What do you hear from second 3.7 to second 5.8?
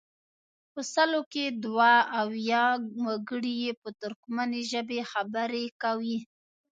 په ترکمني ژبه خبرې